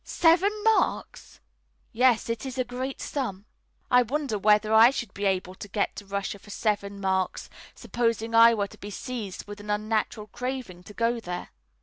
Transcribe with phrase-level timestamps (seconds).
[0.03, 1.39] "Seven marks!"
[1.91, 3.45] "Yes, it is a great sum."
[3.91, 8.33] I wondered whether I should be able to get to Russia for seven marks, supposing
[8.33, 11.49] I were to be seized with an unnatural craving to go there.